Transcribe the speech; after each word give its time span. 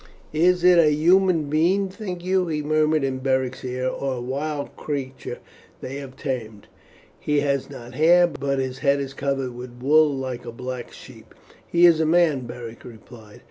"Is 0.33 0.63
it 0.63 0.79
a 0.79 0.91
human 0.91 1.47
being, 1.47 1.87
think 1.87 2.25
you," 2.25 2.47
he 2.47 2.63
murmured 2.63 3.03
in 3.03 3.19
Beric's 3.19 3.63
ear, 3.63 3.87
"or 3.87 4.15
a 4.15 4.19
wild 4.19 4.75
creature 4.75 5.37
they 5.79 5.97
have 5.97 6.15
tamed? 6.15 6.67
He 7.19 7.41
has 7.41 7.69
not 7.69 7.93
hair, 7.93 8.25
but 8.25 8.57
his 8.57 8.79
head 8.79 8.99
is 8.99 9.13
covered 9.13 9.53
with 9.53 9.79
wool 9.79 10.11
like 10.17 10.43
a 10.43 10.51
black 10.51 10.91
sheep." 10.91 11.35
"He 11.67 11.85
is 11.85 11.99
a 11.99 12.07
man," 12.07 12.47
Beric 12.47 12.83
replied. 12.83 13.39